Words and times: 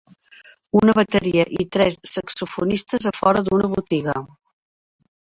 Un 0.77 0.91
bateria 0.99 1.43
i 1.63 1.65
tres 1.75 1.97
saxofonistes 2.11 3.05
a 3.11 3.13
fora 3.19 3.43
d'una 3.49 3.69
botiga. 3.75 4.15